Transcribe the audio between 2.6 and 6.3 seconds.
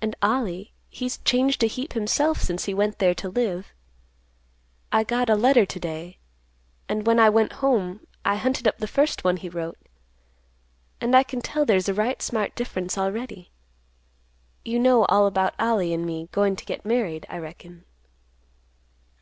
he went there to live. I got a letter to day,